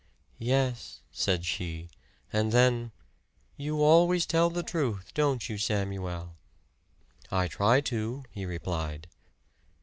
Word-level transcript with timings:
"Yes," 0.39 1.01
said 1.11 1.45
she; 1.45 1.87
and 2.33 2.51
then, 2.51 2.91
"You 3.55 3.83
always 3.83 4.25
tell 4.25 4.49
the 4.49 4.63
truth, 4.63 5.11
don't 5.13 5.47
you, 5.47 5.59
Samuel?" 5.59 6.37
"I 7.29 7.47
try 7.47 7.81
to," 7.81 8.25
he 8.31 8.47
replied. 8.47 9.05